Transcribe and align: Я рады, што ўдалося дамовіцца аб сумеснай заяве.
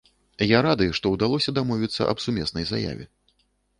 Я 0.51 0.61
рады, 0.67 0.87
што 0.99 1.11
ўдалося 1.15 1.55
дамовіцца 1.59 2.09
аб 2.15 2.25
сумеснай 2.25 2.65
заяве. 2.73 3.05